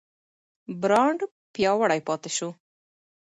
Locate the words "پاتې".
2.07-2.29